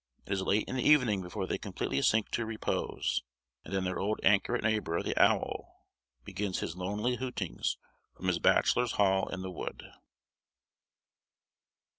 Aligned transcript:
It 0.25 0.33
is 0.33 0.41
late 0.41 0.67
in 0.67 0.77
the 0.77 0.83
evening 0.83 1.21
before 1.21 1.45
they 1.45 1.59
completely 1.59 2.01
sink 2.01 2.31
to 2.31 2.43
repose, 2.43 3.21
and 3.63 3.71
then 3.71 3.83
their 3.83 3.99
old 3.99 4.19
anchorite 4.23 4.63
neighbour, 4.63 5.03
the 5.03 5.15
owl, 5.15 5.85
begins 6.23 6.57
his 6.59 6.75
lonely 6.75 7.17
hootings 7.17 7.77
from 8.17 8.25
his 8.25 8.39
bachelor's 8.39 8.93
hall 8.93 9.29
in 9.29 9.43
the 9.43 9.51
wood. 9.51 9.83